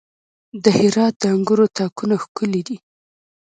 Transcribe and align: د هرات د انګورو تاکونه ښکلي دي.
د 0.63 0.65
هرات 0.77 1.13
د 1.19 1.23
انګورو 1.35 1.65
تاکونه 1.77 2.15
ښکلي 2.23 2.61
دي. 2.67 2.77